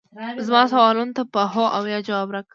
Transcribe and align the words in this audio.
زما 0.47 0.61
سوالونو 0.73 1.15
ته 1.17 1.23
په 1.33 1.41
هو 1.53 1.65
او 1.75 1.83
یا 1.93 1.99
ځواب 2.07 2.29
راکړه 2.35 2.49